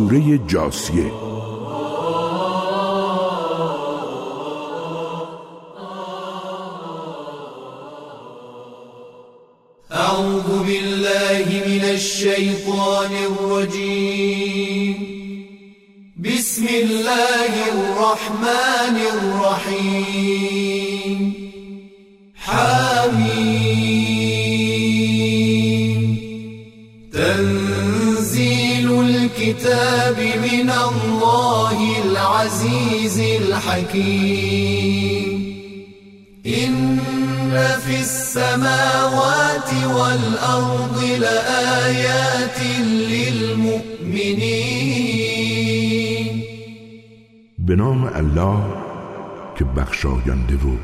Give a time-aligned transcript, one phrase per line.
[0.00, 1.12] سوره جاسیه.
[9.90, 14.96] اعوذ بالله من الشیطان الرجیم
[16.24, 20.40] بسم الله الرحمن الرحیم
[22.34, 23.49] حمیم
[29.60, 34.60] الكتاب من الله العزيز الحكيم.
[36.46, 36.98] إن
[37.86, 42.60] في السماوات والأرض لآيات
[42.90, 44.04] للمؤمنين.
[47.58, 48.60] به نام الله
[49.58, 50.76] که بخشاینده و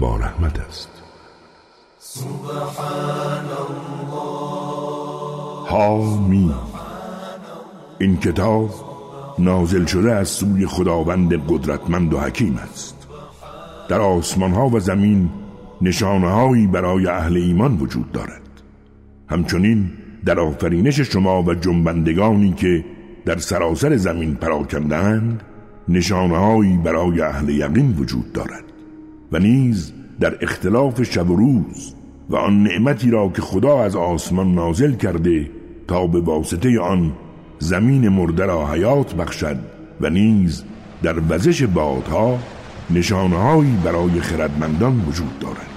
[0.00, 0.88] با رحمت است.
[1.98, 4.64] سبحان الله.
[5.70, 6.54] حامی
[7.98, 8.70] این کتاب
[9.38, 13.06] نازل شده از سوی خداوند قدرتمند و حکیم است.
[13.88, 15.30] در آسمان ها و زمین
[15.82, 18.40] نشانه هایی برای اهل ایمان وجود دارد.
[19.28, 19.90] همچنین
[20.24, 22.84] در آفرینش شما و جنبندگانی که
[23.24, 25.42] در سراسر زمین پراکندند
[25.88, 28.64] نشانه هایی برای اهل یقین وجود دارد
[29.32, 31.94] و نیز در اختلاف شب و روز
[32.30, 35.50] و آن نعمتی را که خدا از آسمان نازل کرده
[35.88, 37.12] تا به واسطه آن
[37.64, 39.56] زمین مرده را حیات بخشد
[40.00, 40.64] و نیز
[41.02, 42.38] در وزش بادها
[42.90, 45.70] نشانههایی برای خردمندان وجود دارد.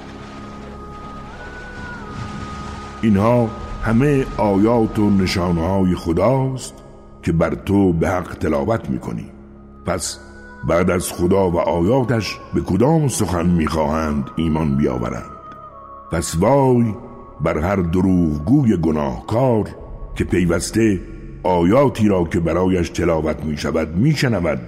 [3.01, 3.49] اینها
[3.83, 6.73] همه آیات و نشانه های خداست
[7.23, 9.25] که بر تو به حق تلاوت می‌کنی.
[9.85, 10.19] پس
[10.67, 15.31] بعد از خدا و آیاتش به کدام سخن می‌خواهند ایمان بیاورند؟
[16.11, 16.93] پس وای
[17.41, 19.69] بر هر دروغگوی گناهکار
[20.15, 21.16] که پیوسته
[21.47, 24.59] آیاتی را که برایش تلاوت می شود می شنود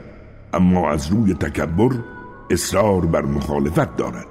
[0.54, 1.90] اما از روی تکبر
[2.50, 4.28] اصرار بر مخالفت دارد.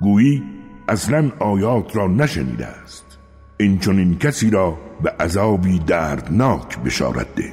[0.00, 0.42] گویی
[0.88, 3.18] اصلا آیات را نشنیده است.
[3.56, 7.52] این چون این کسی را به عذابی دردناک بشارت ده.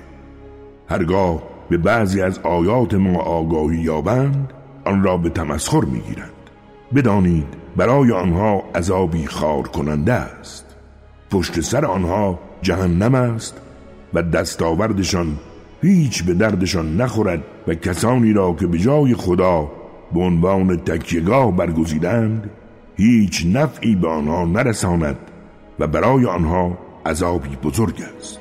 [0.90, 4.54] هرگاه به بعضی از آیات ما آگاهی یابند
[4.86, 6.32] آن را به تمسخر می‌گیرند.
[6.96, 10.66] بدانید برای آنها عذابی خار کننده است.
[11.32, 13.65] پشت سر آنها جهنم است
[14.16, 15.38] و دستاوردشان
[15.82, 19.72] هیچ به دردشان نخورد و کسانی را که به جای خدا
[20.14, 22.50] به عنوان تکیگاه برگزیدند
[22.98, 25.18] هیچ نفعی به آنها نرساند
[25.80, 28.40] و برای آنها عذابی بزرگ است.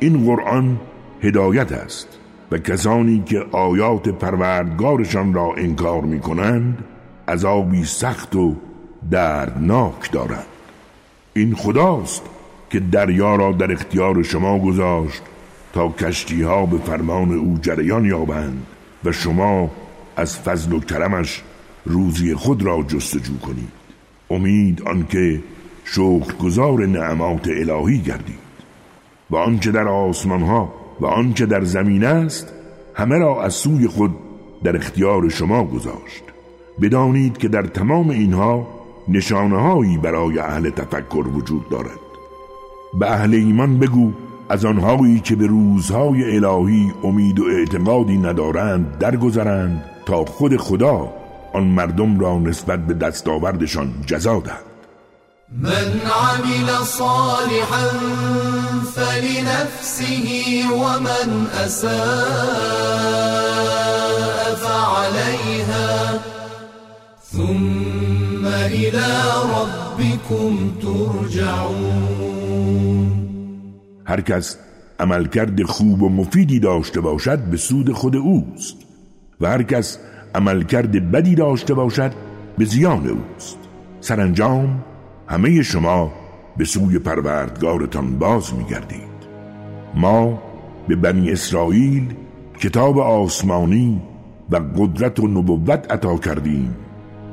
[0.00, 0.80] این قرآن
[1.22, 2.08] هدایت است
[2.52, 6.84] و کسانی که آیات پروردگارشان را انکار می کنند
[7.28, 8.54] عذابی سخت و
[9.10, 10.46] دردناک دارند.
[11.34, 12.22] این خداست
[12.70, 15.22] که دریا را در اختیار شما گذاشت
[15.72, 18.66] تا کشتی ها به فرمان او جریان یابند
[19.04, 19.70] و شما
[20.16, 21.42] از فضل و کرمش
[21.84, 23.72] روزی خود را جستجو کنید.
[24.30, 25.42] امید آنکه
[26.40, 28.48] گذار نعمات الهی گردید.
[29.30, 32.52] و آنچه در آسمان ها و آنچه در زمین است
[32.94, 34.14] همه را از سوی خود
[34.64, 36.24] در اختیار شما گذاشت.
[36.82, 38.68] بدانید که در تمام اینها
[39.08, 42.07] نشانههایی برای اهل تفکر وجود دارد.
[42.94, 44.12] به اهل ایمان بگو
[44.50, 51.12] از آنهایی که به روزهای الهی امید و اعتمادی ندارند درگذرند تا خود خدا
[51.54, 54.68] آن مردم را نسبت به دستاوردشان جزا دهد.
[55.52, 57.88] من عمل صالحا
[58.94, 61.88] فلنفسه ومن اساء
[64.54, 66.18] فعليها.
[67.32, 69.06] ثم الى
[69.54, 72.27] ربكم ترجعون.
[74.08, 74.58] هر کس
[75.00, 78.76] عملکرد خوب و مفیدی داشته باشد به سود خود اوست
[79.40, 79.98] و هر کس
[80.34, 82.12] عملکرد بدی داشته باشد
[82.58, 83.58] به زیان اوست.
[84.00, 84.84] سرانجام
[85.26, 86.12] همه شما
[86.56, 89.18] به سوی پروردگارتان باز میگردید.
[89.94, 90.42] ما
[90.88, 92.14] به بنی اسرائیل
[92.60, 94.02] کتاب آسمانی
[94.50, 96.76] و قدرت و نبوت عطا کردیم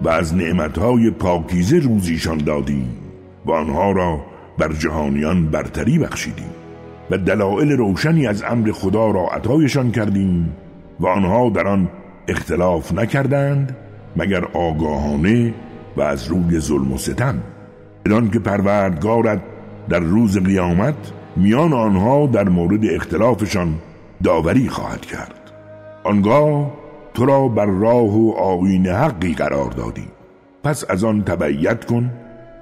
[0.04, 2.98] و از نعمتهای پاکیزه روزیشان دادیم
[3.46, 4.26] و آنها را
[4.58, 6.65] بر جهانیان برتری بخشیدیم.
[7.12, 10.56] و دلایل روشنی از امر خدا را عطایشان کردیم
[11.00, 11.90] و آنها در آن
[12.28, 13.78] اختلاف نکردند
[14.16, 15.54] مگر آگاهانه
[15.98, 17.36] و از روی ظلم و ستم.
[18.06, 19.42] بدان که پروردگارت
[19.90, 20.96] در روز قیامت
[21.36, 23.76] میان آنها در مورد اختلافشان
[24.24, 25.52] داوری خواهد کرد.
[26.04, 26.72] آنگاه
[27.14, 30.08] تو را بر راه و آین حقی قرار دادی
[30.64, 32.12] پس از آن تبعیت کن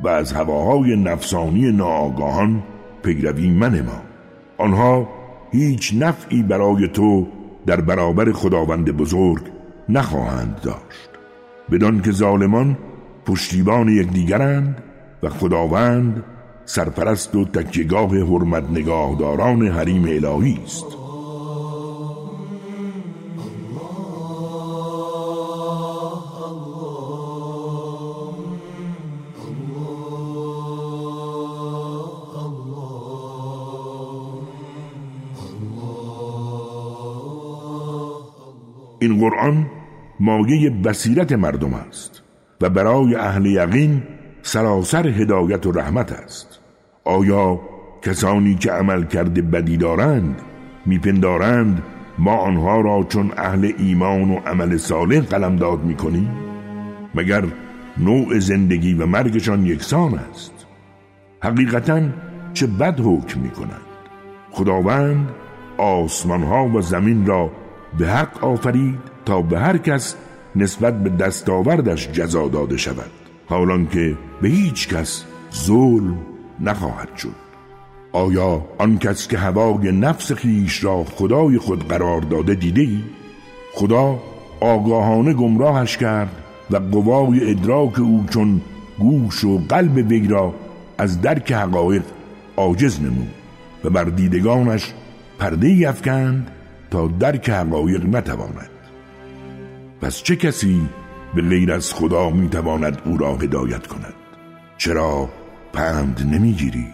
[0.03, 2.63] و از هواهای نفسانی ناآگاهان
[3.03, 4.12] پیروی منما.
[4.63, 5.09] آنها
[5.51, 7.27] هیچ نفعی برای تو
[7.65, 9.43] در برابر خداوند بزرگ
[9.89, 11.09] نخواهند داشت.
[11.71, 12.77] بدان که ظالمان
[13.25, 14.83] پشتیبان یکدیگرند
[15.23, 16.23] و خداوند
[16.65, 21.02] سرپرست و تکیگاه حرمت نگاهداران حریم الهی است.
[39.03, 39.65] این قرآن
[40.19, 42.23] مایه بصیرت مردم است
[42.61, 44.03] و برای اهل یقین
[44.41, 46.59] سراسر هدایت و رحمت است.
[47.03, 47.59] آیا
[48.01, 50.41] کسانی که عمل کرده بدی دارند
[50.85, 51.83] میپندارند
[52.17, 56.29] ما آنها را چون اهل ایمان و عمل صالح قلمداد می‌کنیم؟
[57.15, 57.43] مگر
[57.97, 60.65] نوع زندگی و مرگشان یکسان است؟
[61.39, 62.01] حقیقتا
[62.53, 63.81] چه بد حکم می‌کنند؟
[64.51, 65.29] خداوند
[65.77, 67.51] آسمان ها و زمین را
[67.97, 70.15] به حق آفرید تا به هر کس
[70.55, 73.11] نسبت به دستاوردش جزا داده شود
[73.47, 75.23] حالان که به هیچ کس
[75.55, 76.17] ظلم
[76.59, 77.35] نخواهد شد
[78.11, 82.99] آیا آن کس که هوای نفس خیش را خدای خود قرار داده دیده ای؟
[83.73, 84.19] خدا
[84.59, 86.31] آگاهانه گمراهش کرد
[86.71, 88.61] و قوای ادراک او چون
[88.99, 90.53] گوش و قلب وی را
[90.97, 92.03] از درک حقایق
[92.57, 93.33] عاجز نمود
[93.83, 94.93] و بر دیدگانش
[95.39, 96.51] پرده افکند
[96.93, 98.69] تا درک حقایق نتواند.
[100.01, 100.81] پس چه کسی
[101.35, 104.13] به غیر از خدا می‌تواند او را هدایت کند؟
[104.77, 105.29] چرا
[105.73, 106.93] پند نمی‌گیرید؟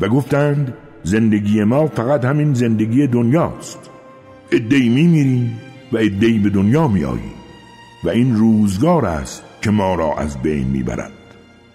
[0.00, 3.90] و گفتند زندگی ما فقط همین زندگی دنیاست.
[4.52, 5.58] ادهی میمیریم
[5.92, 7.38] و ادهی به دنیا میآییم.
[8.04, 11.12] و این روزگار است که ما را از بین می‌برد.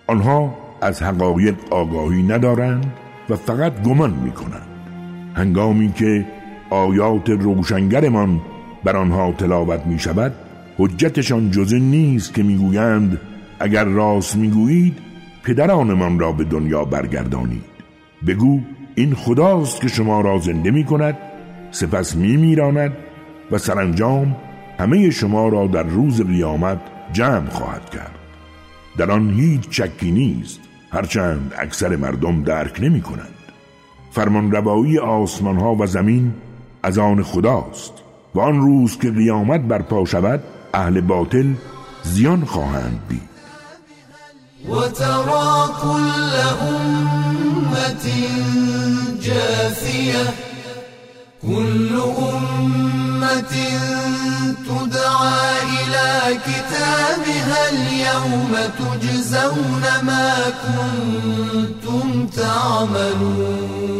[0.08, 2.94] آنها از حقایق آگاهی ندارند
[3.30, 4.68] و فقط گمان می‌کنند.
[5.36, 6.26] هنگامی که
[6.74, 8.42] آیات روشنگرمان
[8.84, 10.34] بر آنها تلاوت می شود
[10.78, 13.22] حجتشان جز نیست که می‌گویند
[13.60, 14.98] اگر راست می‌گویید
[15.44, 17.64] پدرانمان را به دنیا برگردانید.
[18.28, 18.60] بگو
[18.96, 21.18] این خداست که شما را زنده می کند
[21.72, 22.94] سپس می میراند
[23.52, 24.36] و سرانجام
[24.80, 26.80] همه شما را در روز قیامت
[27.14, 28.16] جمع خواهد کرد.
[28.98, 30.60] در آن هیچ چکی نیست
[30.92, 33.36] هرچند اکثر مردم درک نمی کنند
[34.12, 36.34] فرمان روایی آسمان ها و زمین
[36.84, 37.94] از آن خداست
[38.36, 40.44] و آن روز که قیامت برپا شود
[40.74, 41.54] اهل باطل
[42.04, 43.34] زیان خواهند دید.
[44.70, 46.34] وترى كل
[46.72, 48.08] أمة
[49.22, 50.26] جاثية
[51.42, 53.56] كل أمة
[54.68, 56.10] تدعى إلى
[56.48, 60.34] كتابها اليوم تجزون ما
[60.64, 63.94] كنتم تعملون.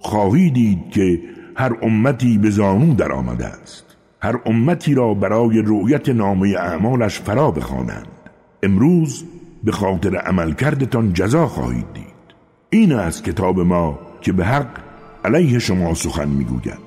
[0.00, 3.84] خواهی دید که هر امتی به زانو در آمده است.
[4.22, 8.08] هر امتی را برای رؤیت نامه اعمالش فرا بخوانند.
[8.62, 9.24] امروز
[9.64, 12.04] به خاطر عمل کردتان جزا خواهید دید.
[12.70, 14.68] این است کتاب ما که به حق
[15.24, 16.84] علیه شما سخن می‌گوید.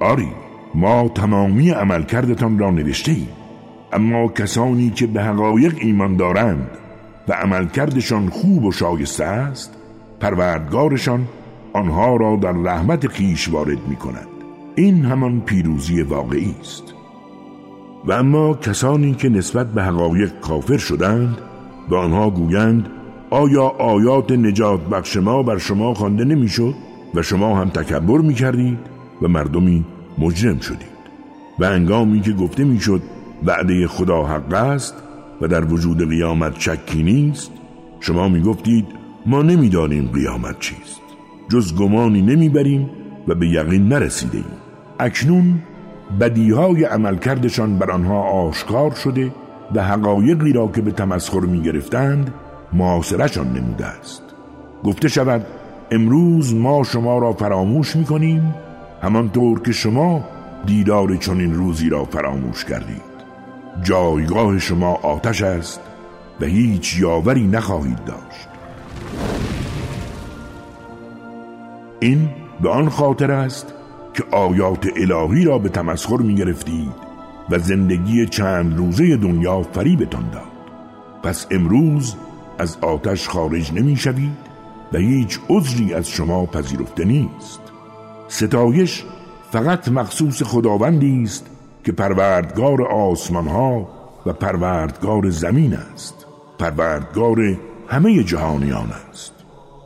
[0.00, 0.28] آری
[0.74, 3.28] ما تمامی عمل کردتان را نوشته ایم.
[3.92, 6.70] اما کسانی که به حقایق ایمان دارند
[7.28, 9.74] و عمل کردشان خوب و شایسته است
[10.20, 11.26] پروردگارشان
[11.78, 14.28] آنها را در رحمت خیش وارد می کند
[14.74, 16.94] این همان پیروزی واقعی است.
[18.04, 21.38] و اما کسانی که نسبت به حقایق کافر شدند
[21.90, 22.88] به آنها گویند
[23.30, 26.74] آیا آیات نجات بخش ما بر شما خوانده نمی‌شد
[27.14, 28.78] و شما هم تکبر می کردید
[29.22, 29.84] و مردمی
[30.18, 30.98] مجرم شدید؟
[31.58, 33.02] و انگامی که گفته می‌شد
[33.44, 34.94] وعده خدا حق است
[35.40, 37.50] و در وجود قیامت شکی نیست
[38.00, 38.86] شما می گفتید
[39.26, 41.07] ما نمی‌دانیم قیامت چیست.
[41.48, 42.90] جز گمانی نمی‌بریم
[43.28, 44.58] و به یقین نرسیده ایم
[44.98, 45.62] اکنون
[46.20, 49.32] بدیهای عملکردشان بر آنها آشکار شده
[49.74, 52.34] و حقایقی را که به تمسخر می گرفتند
[52.72, 54.22] معاصرشان نموده است.
[54.84, 55.46] گفته شود
[55.90, 58.54] امروز ما شما را فراموش می کنیم
[59.02, 60.24] همانطور که شما
[60.66, 63.08] دیدار چنین روزی را فراموش کردید.
[63.82, 65.80] جایگاه شما آتش است
[66.40, 68.48] و هیچ یاوری نخواهید داشت.
[72.00, 72.28] این
[72.62, 73.74] به آن خاطر است
[74.14, 76.92] که آیات الهی را به تمسخر می گرفتید
[77.50, 80.42] و زندگی چند روزه دنیا فریبتان داد.
[81.22, 82.14] پس امروز
[82.58, 84.36] از آتش خارج نمی شوید
[84.92, 87.60] و هیچ عذری از شما پذیرفته نیست.
[88.28, 89.04] ستایش
[89.50, 91.46] فقط مخصوص خداوندی است
[91.84, 93.88] که پروردگار آسمان ها
[94.26, 96.26] و پروردگار زمین است.
[96.58, 97.56] پروردگار
[97.88, 99.37] همه جهانیان است.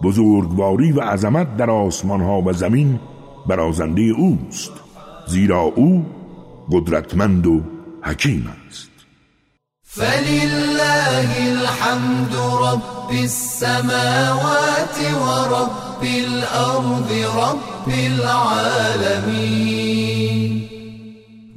[0.02, 3.00] بزرگواری و عظمت در آسمان ها و زمین
[3.46, 4.72] برازنده اوست
[5.26, 6.06] زیرا او
[6.72, 7.60] قدرتمند و
[8.02, 8.90] حکیم است.
[9.82, 19.72] فلله الحمد رب السماوات ورب الأرض رب العالمين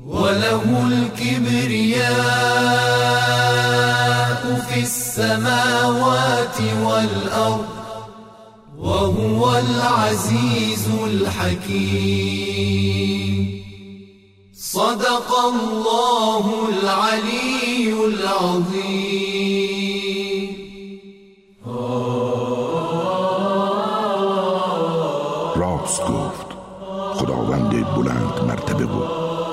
[0.05, 2.05] وله الكبرياء
[4.69, 7.84] في السماوات والأرض
[8.77, 12.55] وهو العزيز الحكيم.
[14.53, 19.35] صدق الله العلي العظيم.
[25.55, 26.49] راست گفت
[27.19, 29.03] خداوند بلند مرتبه و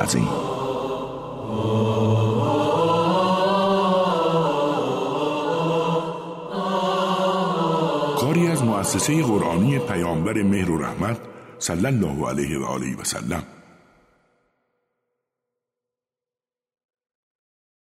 [0.00, 0.28] عظیم.
[8.92, 11.16] مؤسسه قرآنی پیامبر مهر و رحمت
[11.58, 13.42] صلی الله علیه و آله و سلم.